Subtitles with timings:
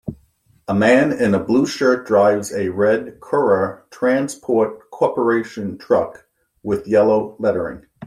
[0.67, 5.79] A man in a blue shirt drives a red Khera Transport Corp.
[5.79, 6.25] truck
[6.63, 7.85] with yellow lettering.